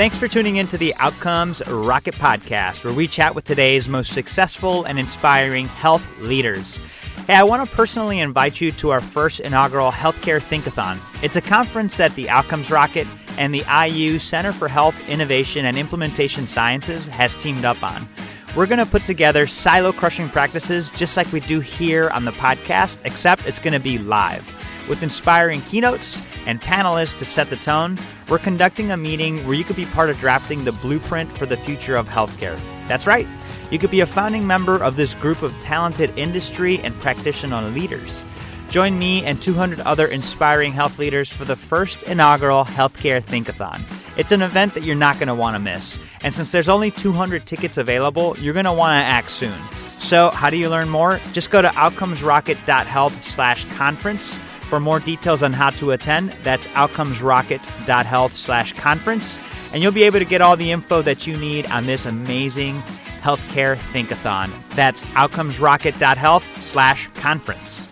[0.00, 4.14] Thanks for tuning in to the Outcomes Rocket Podcast, where we chat with today's most
[4.14, 6.78] successful and inspiring health leaders.
[7.26, 10.98] Hey, I want to personally invite you to our first inaugural Healthcare Thinkathon.
[11.22, 13.06] It's a conference that the Outcomes Rocket
[13.36, 18.08] and the IU Center for Health Innovation and Implementation Sciences has teamed up on.
[18.56, 22.32] We're going to put together silo crushing practices just like we do here on the
[22.32, 24.59] podcast, except it's going to be live.
[24.90, 27.96] With inspiring keynotes and panelists to set the tone,
[28.28, 31.56] we're conducting a meeting where you could be part of drafting the blueprint for the
[31.56, 32.58] future of healthcare.
[32.88, 33.28] That's right.
[33.70, 38.24] You could be a founding member of this group of talented industry and practitioner leaders.
[38.68, 43.84] Join me and 200 other inspiring health leaders for the first inaugural Healthcare Thinkathon.
[44.18, 46.00] It's an event that you're not going to want to miss.
[46.22, 49.54] And since there's only 200 tickets available, you're going to want to act soon.
[50.00, 51.20] So, how do you learn more?
[51.32, 54.40] Just go to outcomesrocket.health/conference
[54.70, 59.38] for more details on how to attend, that's outcomesrocket.health slash conference,
[59.72, 62.80] and you'll be able to get all the info that you need on this amazing
[63.20, 64.50] healthcare thinkathon.
[64.70, 67.89] That's outcomesrocket.health slash conference.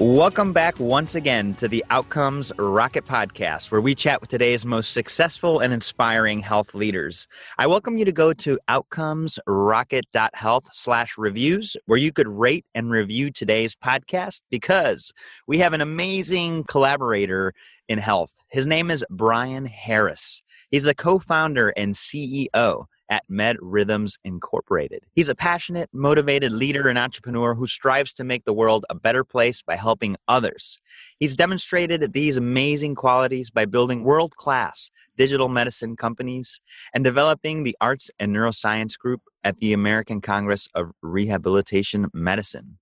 [0.00, 4.94] Welcome back once again to the Outcomes Rocket Podcast, where we chat with today's most
[4.94, 7.28] successful and inspiring health leaders.
[7.58, 13.30] I welcome you to go to outcomesrocket.health slash reviews, where you could rate and review
[13.30, 15.12] today's podcast because
[15.46, 17.52] we have an amazing collaborator
[17.86, 18.32] in health.
[18.48, 20.40] His name is Brian Harris.
[20.70, 25.04] He's a co-founder and CEO at MedRhythms Incorporated.
[25.12, 29.24] He's a passionate, motivated leader and entrepreneur who strives to make the world a better
[29.24, 30.78] place by helping others.
[31.18, 36.60] He's demonstrated these amazing qualities by building world class digital medicine companies
[36.94, 42.78] and developing the Arts and Neuroscience Group at the American Congress of Rehabilitation Medicine.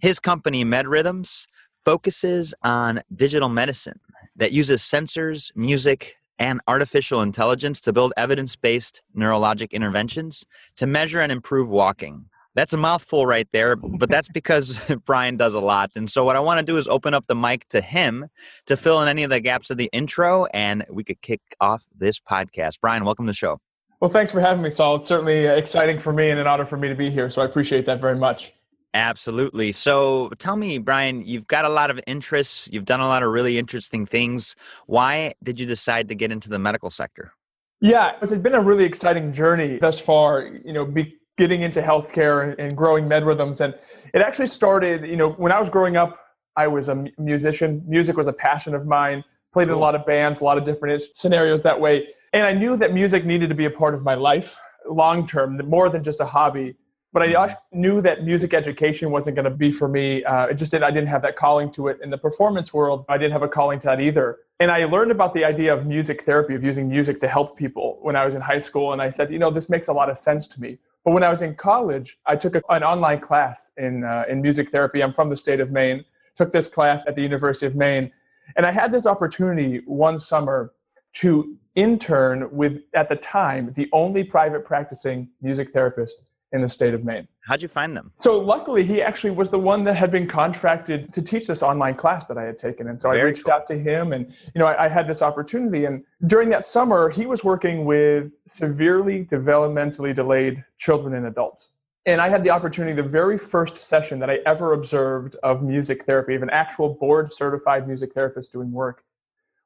[0.00, 1.46] His company, MedRhythms,
[1.84, 4.00] focuses on digital medicine
[4.36, 10.44] that uses sensors, music, and artificial intelligence to build evidence based neurologic interventions
[10.76, 12.26] to measure and improve walking.
[12.54, 15.90] That's a mouthful right there, but that's because Brian does a lot.
[15.96, 18.26] And so, what I want to do is open up the mic to him
[18.66, 21.82] to fill in any of the gaps of the intro, and we could kick off
[21.98, 22.80] this podcast.
[22.80, 23.58] Brian, welcome to the show.
[24.00, 24.96] Well, thanks for having me, Saul.
[24.96, 27.30] It's certainly uh, exciting for me and an honor for me to be here.
[27.30, 28.52] So, I appreciate that very much.
[28.94, 29.72] Absolutely.
[29.72, 33.30] So tell me, Brian, you've got a lot of interests, you've done a lot of
[33.30, 34.54] really interesting things.
[34.86, 37.32] Why did you decide to get into the medical sector?
[37.80, 42.54] Yeah, it's been a really exciting journey thus far, you know, be, getting into healthcare
[42.58, 43.60] and growing MedRhythms.
[43.60, 43.74] And
[44.12, 46.18] it actually started, you know, when I was growing up,
[46.56, 47.82] I was a musician.
[47.88, 50.64] Music was a passion of mine, played in a lot of bands, a lot of
[50.64, 52.08] different scenarios that way.
[52.34, 54.54] And I knew that music needed to be a part of my life
[54.88, 56.76] long term, more than just a hobby
[57.12, 57.80] but I mm-hmm.
[57.80, 60.24] knew that music education wasn't going to be for me.
[60.24, 60.82] Uh, it just did.
[60.82, 63.04] I didn't have that calling to it in the performance world.
[63.08, 64.38] I didn't have a calling to that either.
[64.60, 67.98] And I learned about the idea of music therapy, of using music to help people
[68.02, 68.92] when I was in high school.
[68.92, 70.78] And I said, you know, this makes a lot of sense to me.
[71.04, 74.40] But when I was in college, I took a, an online class in uh, in
[74.40, 75.02] music therapy.
[75.02, 76.04] I'm from the state of Maine.
[76.36, 78.10] Took this class at the University of Maine,
[78.56, 80.72] and I had this opportunity one summer
[81.14, 86.22] to intern with, at the time, the only private practicing music therapist
[86.52, 87.26] in the state of Maine.
[87.40, 88.12] How'd you find them?
[88.18, 91.94] So luckily, he actually was the one that had been contracted to teach this online
[91.94, 93.54] class that I had taken, and so Very I reached cool.
[93.54, 95.86] out to him, and you know, I, I, had this opportunity.
[95.86, 101.68] And during that summer, he was working with severely developmentally delayed children and adults.
[102.04, 106.04] And I had the opportunity, the very first session that I ever observed of music
[106.04, 109.04] therapy, of an actual board certified music therapist doing work,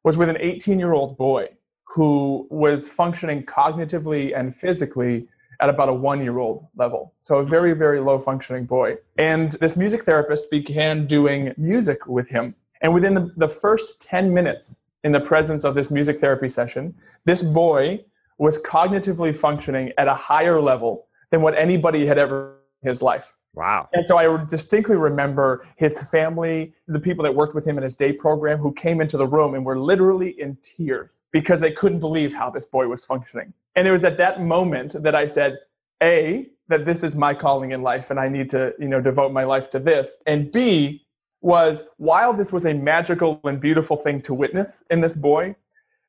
[0.05, 1.49] was with an 18 year old boy
[1.85, 5.27] who was functioning cognitively and physically
[5.61, 7.15] at about a one year old level.
[7.23, 8.97] So a very, very low functioning boy.
[9.19, 12.55] And this music therapist began doing music with him.
[12.83, 16.95] And within the, the first 10 minutes in the presence of this music therapy session,
[17.25, 18.05] this boy
[18.39, 23.33] was cognitively functioning at a higher level than what anybody had ever in his life.
[23.55, 23.89] Wow.
[23.95, 27.95] And so I distinctly remember his family, the people that worked with him in his
[27.95, 31.09] day program who came into the room and were literally in tears
[31.41, 33.53] because they couldn't believe how this boy was functioning.
[33.75, 35.59] And it was at that moment that I said,
[36.03, 39.33] A, that this is my calling in life and I need to, you know, devote
[39.33, 40.17] my life to this.
[40.27, 41.03] And B,
[41.43, 45.55] was while this was a magical and beautiful thing to witness in this boy,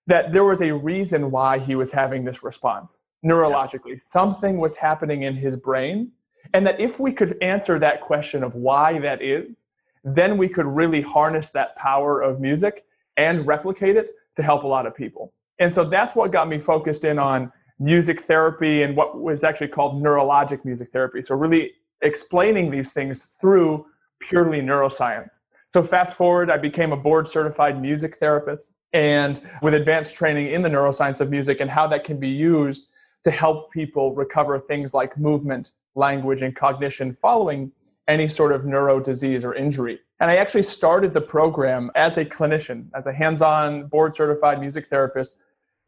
[0.07, 2.93] that there was a reason why he was having this response
[3.25, 3.99] neurologically.
[4.05, 6.09] Something was happening in his brain.
[6.53, 9.57] And that if we could answer that question of why that is,
[10.05, 12.85] then we could really harness that power of music
[13.17, 15.33] and replicate it to help a lot of people.
[15.59, 19.67] And so that's what got me focused in on music therapy and what was actually
[19.67, 21.21] called neurologic music therapy.
[21.21, 23.85] So really explaining these things through
[24.19, 25.29] purely neuroscience.
[25.73, 28.69] So fast forward, I became a board certified music therapist.
[28.93, 32.87] and with advanced training in the neuroscience of music and how that can be used
[33.23, 37.71] to help people recover things like movement, language, and cognition following
[38.07, 39.99] any sort of neuro disease or injury.
[40.19, 44.59] And I actually started the program as a clinician, as a hands on board certified
[44.59, 45.37] music therapist,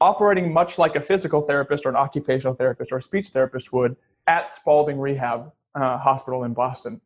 [0.01, 3.95] operating much like a physical therapist or an occupational therapist or a speech therapist would
[4.27, 7.01] at Spaulding Rehab uh, Hospital in Boston.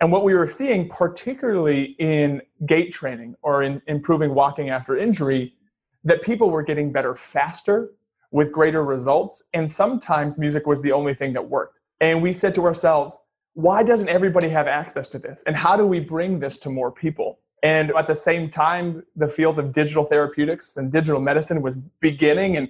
[0.00, 5.54] And what we were seeing, particularly in gait training or in improving walking after injury,
[6.04, 7.92] that people were getting better faster
[8.32, 9.42] with greater results.
[9.52, 11.78] And sometimes music was the only thing that worked.
[12.00, 13.14] And we said to ourselves,
[13.54, 15.42] why doesn't everybody have access to this?
[15.46, 17.38] And how do we bring this to more people?
[17.62, 22.56] And at the same time, the field of digital therapeutics and digital medicine was beginning
[22.56, 22.68] and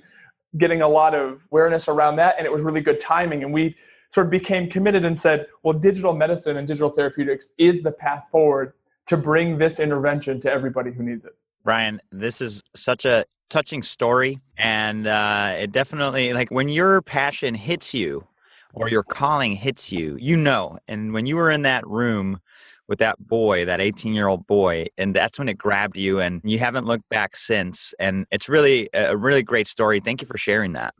[0.59, 2.35] getting a lot of awareness around that.
[2.37, 3.43] And it was really good timing.
[3.43, 3.75] And we
[4.15, 8.25] sort of became committed and said, well, digital medicine and digital therapeutics is the path
[8.31, 8.75] forward
[9.07, 11.35] to bring this intervention to everybody who needs it.
[11.65, 14.41] Brian, this is such a touching story.
[14.59, 18.27] And uh, it definitely, like, when your passion hits you
[18.73, 20.79] or your calling hits you, you know.
[20.89, 22.41] And when you were in that room,
[22.89, 26.41] with that boy, that 18 year old boy, and that's when it grabbed you, and
[26.45, 27.95] you haven't looked back since.
[27.99, 30.01] And it's really a really great story.
[30.01, 30.95] Thank you for sharing that.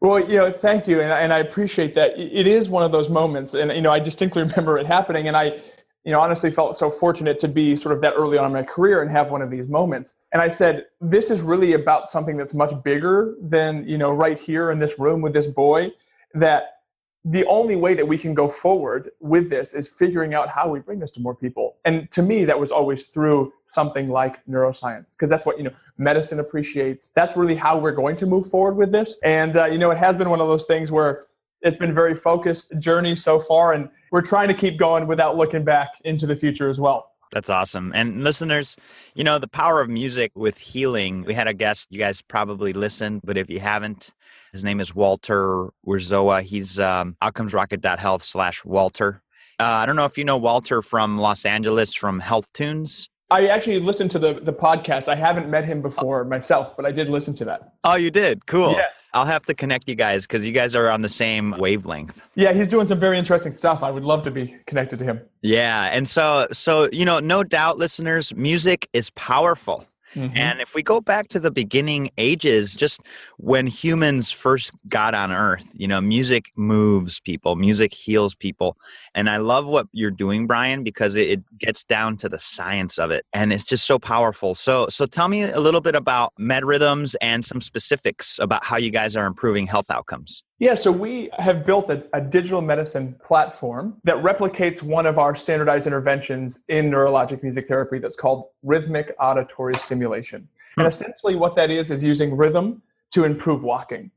[0.00, 2.18] Well, you know, thank you, and, and I appreciate that.
[2.18, 5.36] It is one of those moments, and you know, I distinctly remember it happening, and
[5.36, 5.62] I,
[6.04, 8.64] you know, honestly felt so fortunate to be sort of that early on in my
[8.64, 10.16] career and have one of these moments.
[10.32, 14.38] And I said, this is really about something that's much bigger than you know, right
[14.38, 15.92] here in this room with this boy.
[16.34, 16.81] That
[17.24, 20.80] the only way that we can go forward with this is figuring out how we
[20.80, 21.76] bring this to more people.
[21.84, 25.70] And to me, that was always through something like neuroscience because that's what you know
[25.96, 29.78] medicine appreciates that's really how we're going to move forward with this and uh, you
[29.78, 31.24] know it has been one of those things where
[31.62, 35.64] it's been very focused journey so far and we're trying to keep going without looking
[35.64, 37.92] back into the future as well that's awesome.
[37.94, 38.76] And listeners,
[39.14, 41.24] you know, the power of music with healing.
[41.24, 44.10] We had a guest, you guys probably listened, but if you haven't,
[44.52, 46.42] his name is Walter Werzowa.
[46.42, 49.22] He's um, outcomesrocket.health slash Walter.
[49.58, 53.08] Uh, I don't know if you know Walter from Los Angeles from Health Tunes.
[53.30, 55.08] I actually listened to the the podcast.
[55.08, 57.72] I haven't met him before myself, but I did listen to that.
[57.82, 58.46] Oh, you did?
[58.46, 58.72] Cool.
[58.72, 58.84] Yeah.
[59.14, 62.18] I'll have to connect you guys because you guys are on the same wavelength.
[62.34, 63.82] Yeah, he's doing some very interesting stuff.
[63.82, 65.20] I would love to be connected to him.
[65.42, 69.86] Yeah, and so so you know, no doubt, listeners, music is powerful.
[70.14, 70.36] Mm-hmm.
[70.36, 73.00] And if we go back to the beginning ages, just
[73.38, 78.76] when humans first got on earth, you know, music moves people, music heals people.
[79.14, 83.10] And I love what you're doing, Brian, because it, gets down to the science of
[83.10, 83.24] it.
[83.32, 84.54] And it's just so powerful.
[84.54, 88.90] So so tell me a little bit about MedRhythms and some specifics about how you
[88.90, 90.42] guys are improving health outcomes.
[90.62, 95.34] Yeah, so we have built a, a, digital medicine platform that replicates one of our
[95.34, 100.46] standardized interventions in neurologic music therapy that's called rhythmic auditory stimulation.
[100.76, 100.82] Hmm.
[100.82, 102.80] And essentially, what that is is using rhythm
[103.10, 104.12] to improve walking.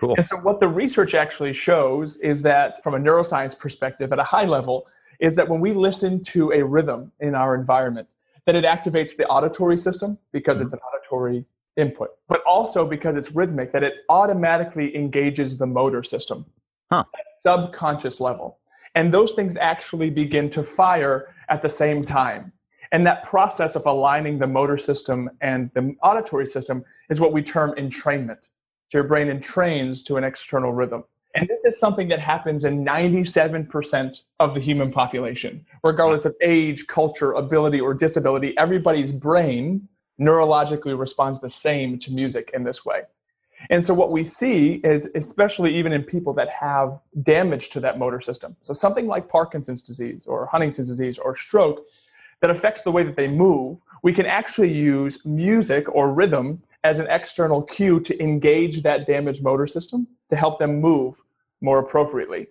[0.00, 0.14] Cool.
[0.16, 4.24] And so, what the research actually shows is that, from a neuroscience perspective, at a
[4.24, 4.86] high level,
[5.20, 8.08] is that when we listen to a rhythm in our environment,
[8.46, 10.64] that it activates the auditory system because mm-hmm.
[10.64, 11.44] it's an auditory
[11.76, 16.44] input, but also because it's rhythmic, that it automatically engages the motor system
[16.90, 17.04] huh.
[17.14, 18.58] at subconscious level.
[18.94, 22.52] And those things actually begin to fire at the same time.
[22.92, 27.42] And that process of aligning the motor system and the auditory system is what we
[27.42, 28.42] term entrainment.
[28.90, 31.04] So your brain entrains to an external rhythm.
[31.34, 36.86] And this is something that happens in 97% of the human population, regardless of age,
[36.86, 38.52] culture, ability, or disability.
[38.58, 39.88] Everybody's brain
[40.22, 43.02] neurologically responds the same to music in this way.
[43.70, 47.98] And so what we see is, especially even in people that have damage to that
[47.98, 51.84] motor system, so something like Parkinson's disease or Huntington's disease or stroke
[52.40, 56.98] that affects the way that they move, we can actually use music or rhythm as
[56.98, 61.22] an external cue to engage that damaged motor system to help them move
[61.60, 62.48] more appropriately.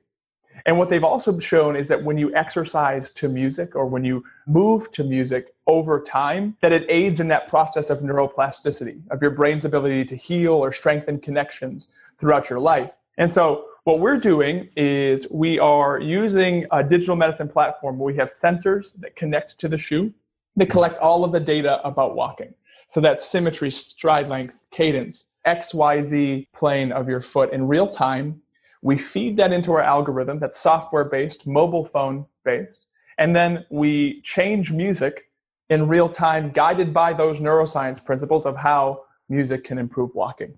[0.66, 4.24] And what they've also shown is that when you exercise to music or when you
[4.48, 9.32] move to music over time, that it aids in that process of neuroplasticity, of your
[9.32, 12.92] brain's ability to heal or strengthen connections throughout your life.
[13.18, 18.18] And so what we're doing is we are using a digital medicine platform where we
[18.20, 20.14] have sensors that connect to the shoe
[20.58, 22.54] that collect all of the data about walking.
[22.94, 28.42] So that's symmetry, stride length, cadence, XYZ plane of your foot in real time
[28.82, 32.86] we feed that into our algorithm that's software based, mobile phone based,
[33.18, 35.30] and then we change music
[35.72, 40.54] in real time, guided by those neuroscience principles of how music can improve walking.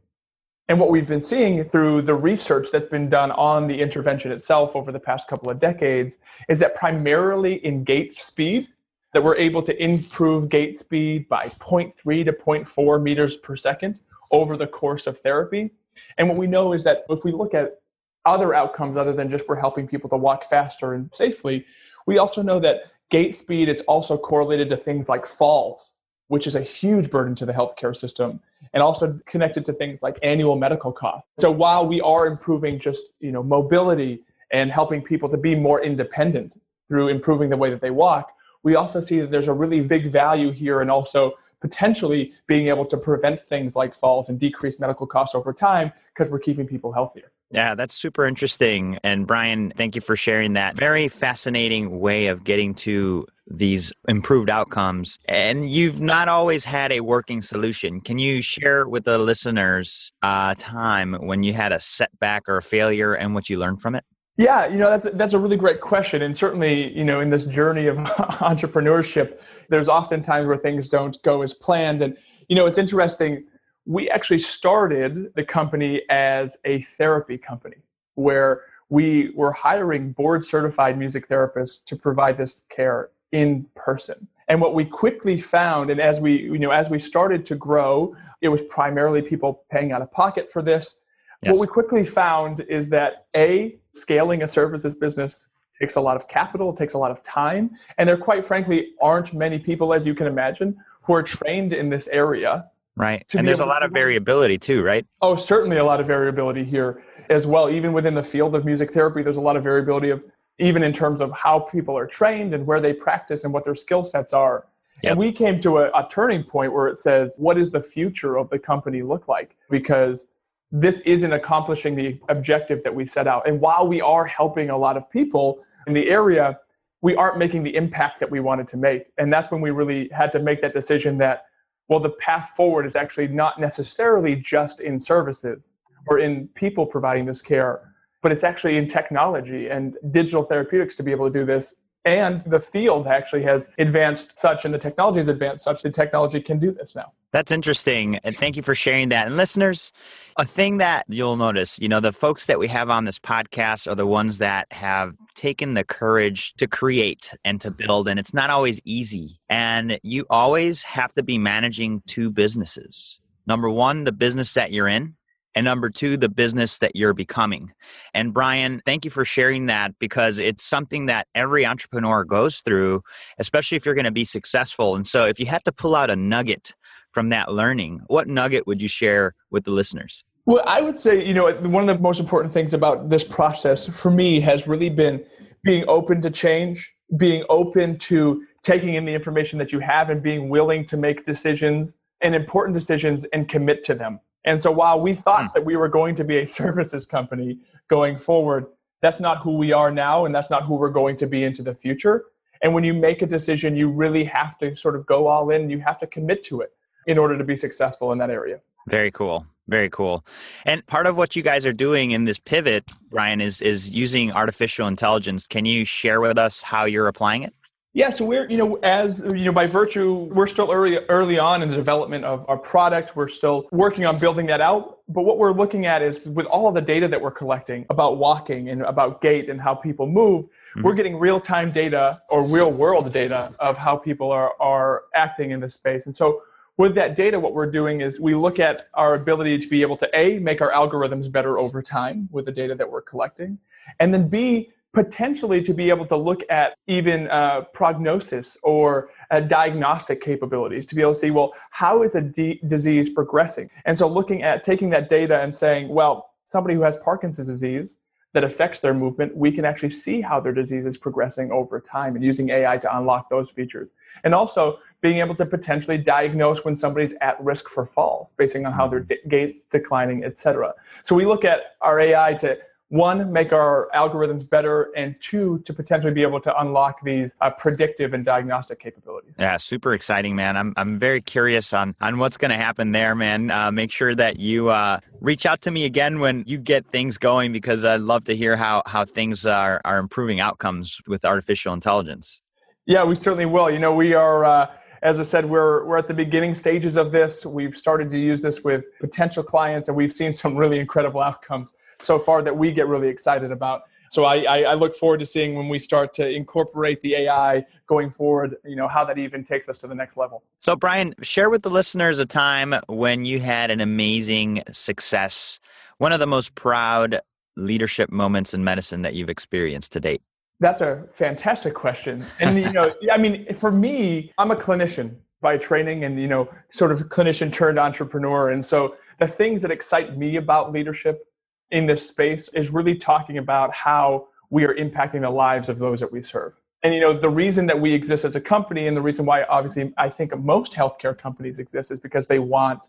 [0.69, 4.75] And what we've been seeing through the research that's been done on the intervention itself
[4.75, 6.15] over the past couple of decades
[6.49, 8.67] is that primarily in gait speed,
[9.13, 11.93] that we're able to improve gait speed by 0.3
[12.25, 13.99] to 0.4 meters per second
[14.31, 15.69] over the course of therapy.
[16.17, 17.79] And what we know is that if we look at
[18.25, 21.67] other outcomes other than just we're helping people to walk faster and safely,
[22.07, 25.93] we also know that gait speed is also correlated to things like falls,
[26.29, 28.39] which is a huge burden to the healthcare system,
[28.73, 31.29] and also connected to things like annual medical costs.
[31.39, 35.83] So while we are improving just you know mobility and helping people to be more
[35.83, 38.31] independent through improving the way that they walk,
[38.63, 42.85] we also see that there's a really big value here and also potentially being able
[42.85, 46.91] to prevent things like falls and decrease medical costs over time because we're keeping people
[46.91, 47.31] healthier.
[47.53, 48.97] Yeah, that's super interesting.
[49.03, 50.75] And Brian, thank you for sharing that.
[50.75, 55.19] Very fascinating way of getting to these improved outcomes.
[55.29, 58.01] And you've not always had a working solution.
[58.01, 62.63] Can you share with the listeners a time when you had a setback or a
[62.63, 64.03] failure and what you learned from it?
[64.35, 67.45] Yeah, you know that's that's a really great question, and certainly you know in this
[67.45, 72.17] journey of entrepreneurship, there's often times where things don't go as planned, and
[72.49, 73.43] you know it's interesting.
[73.85, 77.77] We actually started the company as a therapy company
[78.15, 84.27] where we were hiring board certified music therapists to provide this care in person.
[84.47, 88.15] And what we quickly found, and as we you know as we started to grow,
[88.41, 90.97] it was primarily people paying out of pocket for this.
[91.41, 91.53] Yes.
[91.53, 95.47] What we quickly found is that a scaling a services business
[95.79, 99.33] takes a lot of capital, takes a lot of time, and there quite frankly aren't
[99.33, 102.65] many people, as you can imagine, who are trained in this area.
[102.95, 103.25] Right.
[103.33, 105.05] And there's a lot of variability too, right?
[105.21, 107.69] Oh, certainly a lot of variability here as well.
[107.69, 110.23] Even within the field of music therapy, there's a lot of variability of
[110.59, 113.75] even in terms of how people are trained and where they practice and what their
[113.75, 114.67] skill sets are.
[115.01, 115.11] Yep.
[115.11, 118.37] And we came to a, a turning point where it says, what does the future
[118.37, 119.55] of the company look like?
[119.71, 120.27] Because
[120.71, 123.47] this isn't accomplishing the objective that we set out.
[123.47, 126.59] And while we are helping a lot of people in the area,
[127.01, 129.07] we aren't making the impact that we wanted to make.
[129.17, 131.45] And that's when we really had to make that decision that,
[131.89, 135.71] well, the path forward is actually not necessarily just in services
[136.07, 141.03] or in people providing this care, but it's actually in technology and digital therapeutics to
[141.03, 141.75] be able to do this.
[142.05, 146.41] And the field actually has advanced such and the technology has advanced such that technology
[146.41, 147.13] can do this now.
[147.31, 149.25] That's interesting and thank you for sharing that.
[149.27, 149.93] And listeners
[150.37, 153.89] a thing that you'll notice you know the folks that we have on this podcast
[153.89, 158.33] are the ones that have taken the courage to create and to build and it's
[158.33, 164.11] not always easy and you always have to be managing two businesses number one the
[164.11, 165.15] business that you're in
[165.55, 167.71] and number two, the business that you're becoming.
[168.13, 173.03] And Brian, thank you for sharing that because it's something that every entrepreneur goes through,
[173.37, 174.95] especially if you're going to be successful.
[174.95, 176.73] And so, if you had to pull out a nugget
[177.11, 180.23] from that learning, what nugget would you share with the listeners?
[180.45, 183.87] Well, I would say, you know, one of the most important things about this process
[183.87, 185.23] for me has really been
[185.63, 190.21] being open to change, being open to taking in the information that you have and
[190.21, 194.19] being willing to make decisions and important decisions and commit to them.
[194.45, 195.53] And so while we thought mm.
[195.53, 197.59] that we were going to be a services company
[197.89, 198.65] going forward,
[199.01, 201.61] that's not who we are now and that's not who we're going to be into
[201.61, 202.25] the future.
[202.61, 205.69] And when you make a decision, you really have to sort of go all in,
[205.69, 206.71] you have to commit to it
[207.07, 208.59] in order to be successful in that area.
[208.87, 209.45] Very cool.
[209.67, 210.25] Very cool.
[210.65, 214.31] And part of what you guys are doing in this pivot, Brian, is is using
[214.31, 215.47] artificial intelligence.
[215.47, 217.53] Can you share with us how you're applying it?
[217.95, 221.61] Yeah, so we're you know as you know by virtue we're still early early on
[221.61, 223.15] in the development of our product.
[223.15, 224.97] We're still working on building that out.
[225.07, 228.17] But what we're looking at is with all of the data that we're collecting about
[228.17, 230.81] walking and about gait and how people move, mm-hmm.
[230.81, 235.51] we're getting real time data or real world data of how people are are acting
[235.51, 236.07] in this space.
[236.07, 236.41] And so
[236.77, 239.97] with that data, what we're doing is we look at our ability to be able
[239.97, 243.57] to a make our algorithms better over time with the data that we're collecting,
[243.99, 249.39] and then b potentially to be able to look at even uh, prognosis or uh,
[249.39, 253.69] diagnostic capabilities to be able to see well how is a d- disease progressing?
[253.85, 257.97] And so looking at taking that data and saying well somebody who has parkinson's disease
[258.33, 262.15] that affects their movement we can actually see how their disease is progressing over time
[262.15, 263.89] and using ai to unlock those features
[264.23, 268.63] and also being able to potentially diagnose when somebody's at risk for falls based on
[268.63, 270.73] how their gait declining etc
[271.05, 272.57] so we look at our ai to
[272.93, 277.49] one, make our algorithms better, and two, to potentially be able to unlock these uh,
[277.49, 279.33] predictive and diagnostic capabilities.
[279.39, 280.55] Yeah, super exciting, man.
[280.55, 283.49] I'm, I'm very curious on, on what's going to happen there, man.
[283.49, 287.17] Uh, make sure that you uh, reach out to me again when you get things
[287.17, 291.73] going because I'd love to hear how, how things are, are improving outcomes with artificial
[291.73, 292.42] intelligence.
[292.85, 293.71] Yeah, we certainly will.
[293.71, 294.67] You know, we are uh,
[295.03, 297.45] as I said, we're we're at the beginning stages of this.
[297.45, 301.71] We've started to use this with potential clients, and we've seen some really incredible outcomes
[302.01, 303.83] so far that we get really excited about.
[304.11, 307.65] So I, I, I, look forward to seeing when we start to incorporate the AI
[307.87, 310.43] going forward, you know, how that even takes us to the next level.
[310.59, 315.59] So Brian, share with the listeners a time when you had an amazing success,
[315.97, 317.21] one of the most proud
[317.55, 320.21] leadership moments in medicine that you've experienced to date.
[320.59, 322.25] That's a fantastic question.
[322.39, 326.49] And you know, I mean, for me, I'm a clinician by training and you know,
[326.71, 328.51] sort of clinician turned entrepreneur.
[328.51, 331.27] And so the things that excite me about leadership
[331.71, 335.99] in this space is really talking about how we are impacting the lives of those
[335.99, 336.53] that we serve.
[336.83, 339.43] And you know, the reason that we exist as a company and the reason why
[339.43, 342.81] obviously I think most healthcare companies exist is because they want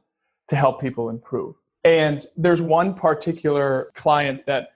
[0.48, 1.54] to help people improve.
[1.84, 4.73] And there's one particular client that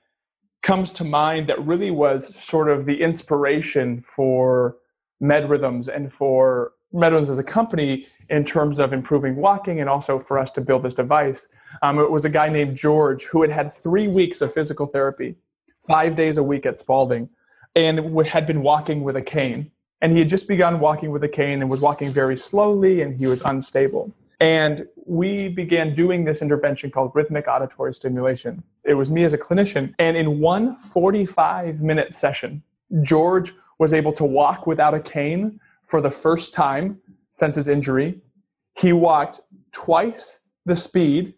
[0.69, 4.77] comes to mind that really was sort of the inspiration for
[5.23, 10.39] MedRhythms and for MedRhythms as a company in terms of improving walking and also for
[10.39, 11.49] us to build this device.
[11.81, 15.37] Um, it was a guy named George who had had three weeks of physical therapy,
[15.87, 17.31] five days a week at Spaulding,
[17.75, 19.71] and had been walking with a cane.
[20.03, 23.17] And he had just begun walking with a cane and was walking very slowly and
[23.17, 24.13] he was unstable.
[24.41, 28.63] And we began doing this intervention called rhythmic auditory stimulation.
[28.85, 29.95] It was me as a clinician.
[29.99, 32.63] And in one 45 minute session,
[33.03, 37.01] George was able to walk without a cane for the first time
[37.33, 38.21] since his injury.
[38.75, 39.41] He walked
[39.73, 41.35] twice the speed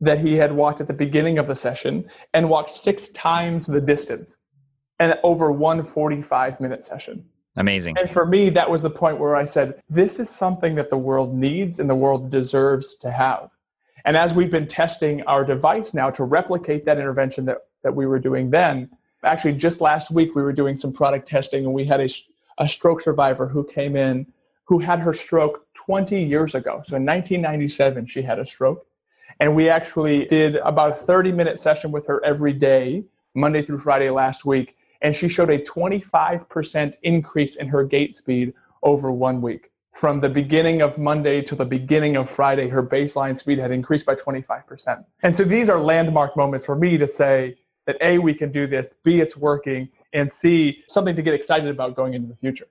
[0.00, 3.80] that he had walked at the beginning of the session and walked six times the
[3.80, 4.36] distance
[4.98, 7.24] and over one 45 minute session.
[7.60, 7.98] Amazing.
[7.98, 10.96] And for me, that was the point where I said, this is something that the
[10.96, 13.50] world needs and the world deserves to have.
[14.06, 18.06] And as we've been testing our device now to replicate that intervention that, that we
[18.06, 18.88] were doing then,
[19.24, 22.08] actually just last week we were doing some product testing and we had a,
[22.56, 24.26] a stroke survivor who came in
[24.64, 26.82] who had her stroke 20 years ago.
[26.86, 28.86] So in 1997, she had a stroke.
[29.38, 33.80] And we actually did about a 30 minute session with her every day, Monday through
[33.80, 39.40] Friday last week and she showed a 25% increase in her gait speed over one
[39.40, 39.70] week.
[39.94, 44.06] From the beginning of Monday to the beginning of Friday, her baseline speed had increased
[44.06, 45.04] by 25%.
[45.22, 48.66] And so these are landmark moments for me to say that A, we can do
[48.66, 52.66] this, B, it's working, and C, something to get excited about going into the future.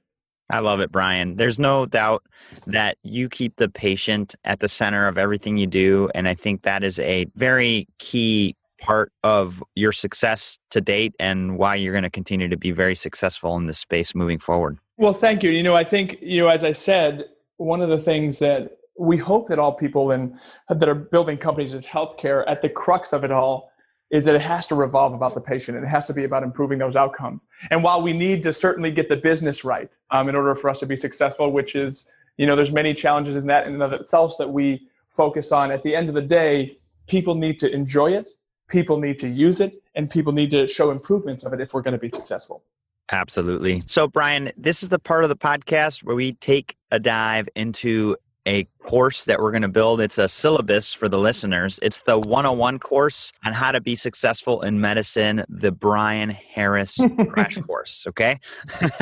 [0.50, 1.36] I love it, Brian.
[1.36, 2.24] There's no doubt
[2.66, 6.10] that you keep the patient at the center of everything you do.
[6.16, 11.58] And I think that is a very key part of your success to date and
[11.58, 14.78] why you're going to continue to be very successful in this space moving forward.
[14.98, 15.50] Well, thank you.
[15.50, 17.26] You know, I think, you know, as I said,
[17.58, 20.38] one of the things that we hope that all people in
[20.70, 23.72] that are building companies in healthcare at the crux of it all
[24.12, 26.44] is that it has to revolve about the patient and it has to be about
[26.44, 27.42] improving those outcomes.
[27.70, 30.80] And while we need to certainly get the business right um, in order for us
[30.80, 32.06] to be successful, which is,
[32.38, 35.72] you know, there's many challenges in that in and of itself that we focus on.
[35.72, 38.30] At the end of the day, people need to enjoy it
[38.70, 41.82] people need to use it and people need to show improvements of it if we're
[41.82, 42.64] going to be successful.
[43.12, 43.82] Absolutely.
[43.88, 48.16] So, Brian, this is the part of the podcast where we take a dive into
[48.46, 50.02] a course that we're going to build.
[50.02, 51.80] It's a syllabus for the listeners.
[51.84, 57.58] It's the 101 course on how to be successful in medicine, the Brian Harris crash
[57.68, 58.06] course.
[58.08, 58.40] Okay.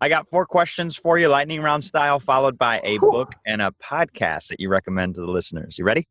[0.00, 3.72] I got four questions for you, lightning round style, followed by a book and a
[3.82, 5.78] podcast that you recommend to the listeners.
[5.78, 6.06] You ready?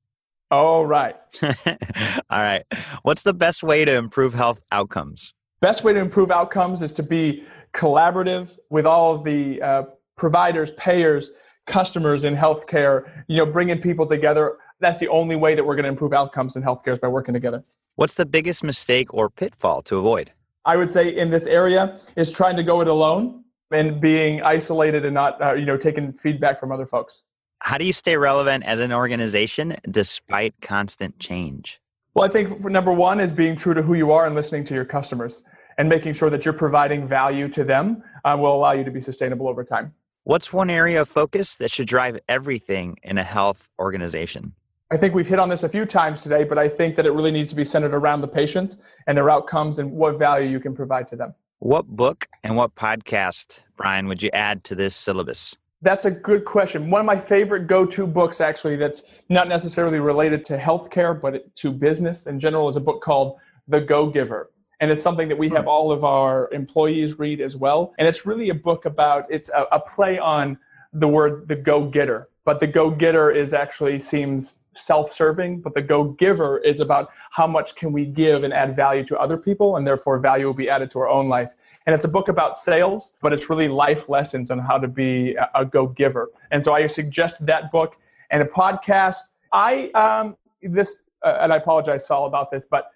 [0.51, 1.15] All right.
[1.41, 2.65] All right.
[3.03, 5.33] What's the best way to improve health outcomes?
[5.61, 9.83] Best way to improve outcomes is to be collaborative with all of the uh,
[10.17, 11.31] providers, payers,
[11.67, 13.23] customers in healthcare.
[13.27, 14.57] You know, bringing people together.
[14.81, 17.33] That's the only way that we're going to improve outcomes in healthcare is by working
[17.33, 17.63] together.
[17.95, 20.31] What's the biggest mistake or pitfall to avoid?
[20.65, 25.05] I would say in this area is trying to go it alone and being isolated
[25.05, 27.21] and not, uh, you know, taking feedback from other folks.
[27.63, 31.79] How do you stay relevant as an organization despite constant change?
[32.15, 34.73] Well, I think number one is being true to who you are and listening to
[34.73, 35.41] your customers
[35.77, 39.01] and making sure that you're providing value to them uh, will allow you to be
[39.01, 39.93] sustainable over time.
[40.23, 44.53] What's one area of focus that should drive everything in a health organization?
[44.91, 47.11] I think we've hit on this a few times today, but I think that it
[47.11, 50.59] really needs to be centered around the patients and their outcomes and what value you
[50.59, 51.35] can provide to them.
[51.59, 55.55] What book and what podcast, Brian, would you add to this syllabus?
[55.81, 56.91] That's a good question.
[56.91, 61.71] One of my favorite go-to books, actually, that's not necessarily related to healthcare, but to
[61.71, 64.51] business in general, is a book called The Go Giver.
[64.79, 65.69] And it's something that we have hmm.
[65.69, 67.93] all of our employees read as well.
[67.97, 70.57] And it's really a book about, it's a, a play on
[70.93, 72.29] the word the go getter.
[72.45, 77.45] But the go getter is actually seems self-serving, but the go giver is about how
[77.45, 80.69] much can we give and add value to other people, and therefore value will be
[80.69, 81.51] added to our own life.
[81.85, 85.35] And it's a book about sales, but it's really life lessons on how to be
[85.55, 86.29] a, go giver.
[86.51, 87.95] And so I suggest that book
[88.29, 89.17] and a podcast.
[89.51, 92.91] I, um, this, uh, and I apologize, Saul, about this, but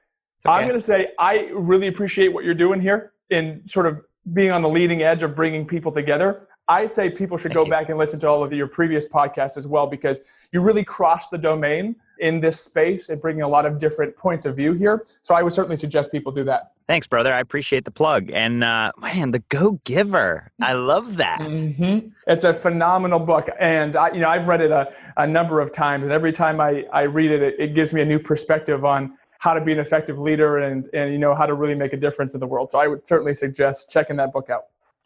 [0.46, 0.54] Okay.
[0.54, 4.02] I'm going to say I really appreciate what you're doing here in sort of
[4.34, 6.48] being on the leading edge of bringing people together.
[6.68, 9.66] I'd say people should go back and listen to all of your previous podcasts as
[9.66, 10.22] well because
[10.52, 14.46] you really crossed the domain in this space and bringing a lot of different points
[14.46, 15.06] of view here.
[15.24, 16.74] So I would certainly suggest people do that.
[16.88, 17.34] Thanks, brother.
[17.34, 18.30] I appreciate the plug.
[18.32, 21.40] And uh, man, the Go Giver, I love that.
[21.40, 22.10] Mm-hmm.
[22.28, 25.74] It's a phenomenal book, and I, you know I've read it a, a number of
[25.74, 28.86] times, and every time I, I read it, it, it gives me a new perspective
[28.86, 31.94] on how to be an effective leader and and you know how to really make
[31.94, 32.70] a difference in the world.
[32.72, 34.66] So I would certainly suggest checking that book out.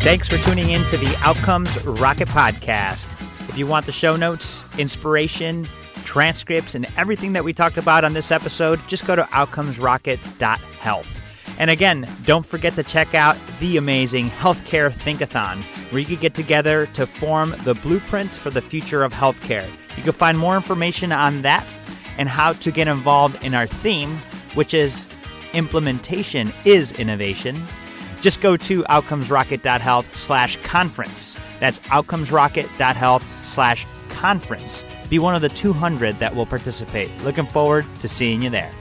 [0.00, 3.14] Thanks for tuning in to the Outcomes Rocket Podcast.
[3.48, 5.68] If you want the show notes, inspiration,
[6.08, 11.14] transcripts, and everything that we talked about on this episode, just go to outcomesrocket.health.
[11.58, 16.32] And again, don't forget to check out the amazing Healthcare Thinkathon, where you can get
[16.32, 19.68] together to form the blueprint for the future of healthcare.
[19.98, 21.74] You can find more information on that
[22.16, 24.16] and how to get involved in our theme,
[24.54, 25.06] which is
[25.52, 27.62] implementation is innovation.
[28.22, 31.36] Just go to outcomesrocket.health slash conference.
[31.60, 37.10] That's outcomesrocket.health slash conference be one of the 200 that will participate.
[37.22, 38.72] Looking forward to seeing you there.